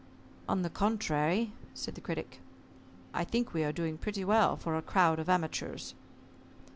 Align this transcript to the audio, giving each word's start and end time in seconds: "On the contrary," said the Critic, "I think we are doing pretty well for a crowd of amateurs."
"On 0.49 0.63
the 0.63 0.69
contrary," 0.71 1.51
said 1.75 1.93
the 1.93 2.01
Critic, 2.01 2.39
"I 3.13 3.23
think 3.23 3.53
we 3.53 3.63
are 3.63 3.71
doing 3.71 3.99
pretty 3.99 4.25
well 4.25 4.57
for 4.57 4.75
a 4.75 4.81
crowd 4.81 5.19
of 5.19 5.29
amateurs." 5.29 5.93